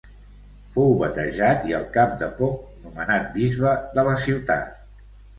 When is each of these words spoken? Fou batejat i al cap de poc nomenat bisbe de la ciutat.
Fou 0.75 0.93
batejat 1.01 1.67
i 1.71 1.75
al 1.79 1.83
cap 1.97 2.15
de 2.21 2.29
poc 2.39 2.55
nomenat 2.85 3.27
bisbe 3.35 3.75
de 3.99 4.07
la 4.09 4.15
ciutat. 4.23 4.73